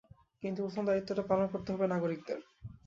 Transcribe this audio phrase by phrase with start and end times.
[0.43, 2.39] কিন্তু প্রথম দায়িত্বটা পালন করতে হবে নাগরিকদের।